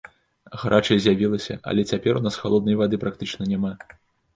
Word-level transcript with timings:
Гарачая 0.61 0.97
з'явілася, 1.05 1.59
але 1.73 1.85
цяпер 1.95 2.13
у 2.23 2.27
нас 2.31 2.41
халоднай 2.43 2.83
вады 2.85 2.95
практычна 3.09 3.41
няма. 3.57 3.79